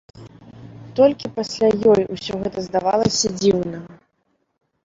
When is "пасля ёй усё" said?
1.35-2.33